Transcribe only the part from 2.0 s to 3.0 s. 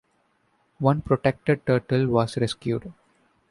was rescued.